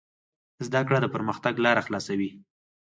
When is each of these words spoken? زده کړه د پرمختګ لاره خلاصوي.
زده 0.65 0.81
کړه 0.87 0.97
د 1.01 1.07
پرمختګ 1.15 1.53
لاره 1.65 1.81
خلاصوي. 1.87 2.29